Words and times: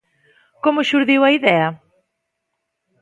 Como 0.63 0.87
xurdiu 0.89 1.21
a 1.23 1.33
idea? 1.37 1.67